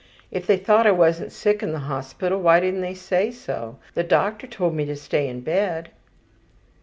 [0.31, 3.77] If they thought I wasn't sick in the hospital why didn't they say so.
[3.93, 5.91] The doctor told me to stay in bed.